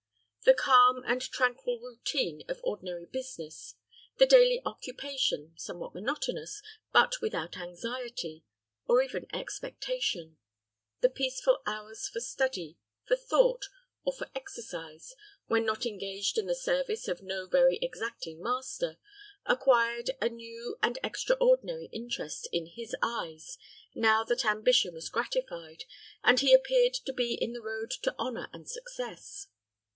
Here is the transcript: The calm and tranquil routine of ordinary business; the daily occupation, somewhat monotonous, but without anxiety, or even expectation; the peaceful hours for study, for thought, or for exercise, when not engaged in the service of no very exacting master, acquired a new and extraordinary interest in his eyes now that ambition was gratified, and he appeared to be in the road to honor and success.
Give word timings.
The 0.45 0.55
calm 0.55 1.03
and 1.05 1.21
tranquil 1.21 1.79
routine 1.79 2.41
of 2.49 2.59
ordinary 2.63 3.05
business; 3.05 3.75
the 4.17 4.25
daily 4.25 4.59
occupation, 4.65 5.53
somewhat 5.57 5.93
monotonous, 5.93 6.63
but 6.91 7.21
without 7.21 7.57
anxiety, 7.57 8.43
or 8.87 9.03
even 9.03 9.27
expectation; 9.33 10.37
the 11.01 11.09
peaceful 11.11 11.61
hours 11.67 12.09
for 12.09 12.19
study, 12.19 12.79
for 13.07 13.15
thought, 13.15 13.65
or 14.03 14.11
for 14.11 14.31
exercise, 14.33 15.13
when 15.45 15.63
not 15.65 15.85
engaged 15.85 16.39
in 16.39 16.47
the 16.47 16.55
service 16.55 17.07
of 17.07 17.21
no 17.21 17.45
very 17.45 17.77
exacting 17.77 18.41
master, 18.41 18.97
acquired 19.45 20.09
a 20.19 20.27
new 20.29 20.77
and 20.81 20.97
extraordinary 21.03 21.85
interest 21.93 22.49
in 22.51 22.65
his 22.65 22.95
eyes 23.03 23.59
now 23.93 24.23
that 24.23 24.43
ambition 24.43 24.95
was 24.95 25.07
gratified, 25.09 25.83
and 26.23 26.39
he 26.39 26.51
appeared 26.55 26.95
to 26.95 27.13
be 27.13 27.35
in 27.35 27.53
the 27.53 27.61
road 27.61 27.91
to 27.91 28.15
honor 28.17 28.49
and 28.51 28.67
success. 28.67 29.45